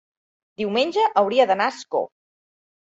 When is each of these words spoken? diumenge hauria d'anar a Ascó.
diumenge 0.61 1.05
hauria 1.23 1.49
d'anar 1.55 1.71
a 1.71 1.77
Ascó. 1.77 2.05